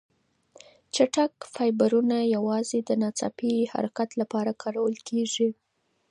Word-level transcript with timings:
چټک 0.95 1.33
فایبرونه 1.53 2.17
یوازې 2.35 2.79
د 2.83 2.89
ناڅاپي 3.01 3.53
حرکت 3.73 4.09
لپاره 4.21 4.51
کارول 4.61 4.95
کېږي. 5.07 5.49